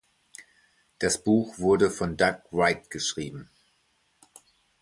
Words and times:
Das 0.97 1.23
Buch 1.23 1.59
wurde 1.59 1.91
von 1.91 2.17
Doug 2.17 2.39
Wright 2.51 2.89
geschrieben. 2.89 3.51